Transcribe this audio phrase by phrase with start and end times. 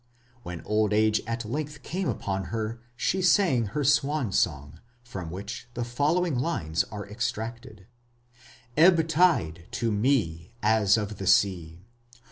[0.41, 5.67] When old age at length came upon her she sang her "swan song", from which
[5.75, 7.85] the following lines are extracted:
[8.75, 11.85] Ebb tide to me as of the sea!